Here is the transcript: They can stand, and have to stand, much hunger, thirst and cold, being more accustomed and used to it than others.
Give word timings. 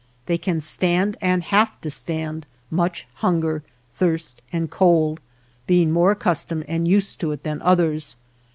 They 0.25 0.39
can 0.39 0.61
stand, 0.61 1.15
and 1.21 1.43
have 1.43 1.79
to 1.81 1.91
stand, 1.91 2.47
much 2.71 3.05
hunger, 3.17 3.61
thirst 3.95 4.41
and 4.51 4.67
cold, 4.67 5.19
being 5.67 5.91
more 5.91 6.09
accustomed 6.09 6.65
and 6.67 6.87
used 6.87 7.19
to 7.19 7.31
it 7.33 7.43
than 7.43 7.61
others. 7.61 8.15